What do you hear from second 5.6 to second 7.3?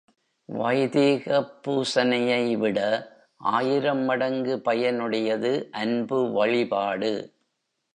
அன்புவழிபாடு.